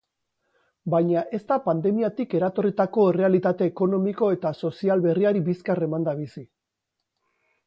Baina 0.93 1.21
ez 1.37 1.41
da 1.51 1.57
pandemiatik 1.65 2.33
eratorritako 2.39 3.05
errealitate 3.11 3.69
ekonomiko 3.73 4.31
eta 4.39 4.53
sozial 4.63 5.05
berriari 5.07 5.45
bizkar 5.53 5.87
emanda 5.91 6.19
bizi. 6.25 6.45